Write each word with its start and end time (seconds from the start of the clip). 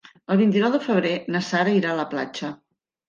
El 0.35 0.39
vint-i-nou 0.43 0.71
de 0.75 0.79
febrer 0.85 1.11
na 1.35 1.41
Sara 1.49 1.77
irà 1.81 1.93
a 1.93 1.99
la 2.03 2.07
platja. 2.15 2.51